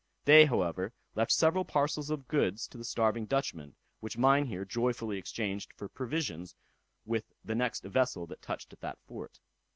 They, 0.25 0.47
however, 0.47 0.93
left 1.13 1.31
several 1.31 1.63
parcels 1.63 2.09
of 2.09 2.27
goods 2.27 2.65
to 2.69 2.77
the 2.79 2.83
starving 2.83 3.27
Dutchmen, 3.27 3.75
which 3.99 4.17
Mynheer 4.17 4.65
joyfully 4.65 5.19
exchanged 5.19 5.73
for 5.75 5.87
provisions 5.89 6.55
with 7.05 7.25
the 7.45 7.53
next 7.53 7.83
vessel 7.83 8.25
that 8.25 8.41
touched 8.41 8.73
at 8.73 8.79
that 8.81 8.97
fort. 9.05 9.39